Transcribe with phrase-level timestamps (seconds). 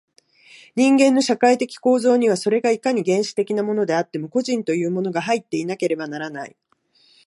[0.75, 6.55] 人間の社会的構造には、それがいかに原始的なものであっても、個人というものが入っていなければならない。